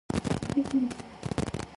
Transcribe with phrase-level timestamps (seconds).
[0.09, 1.67] It also has some clubs and societies.